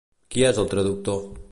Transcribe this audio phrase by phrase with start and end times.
[0.35, 1.23] Qui és el traductor?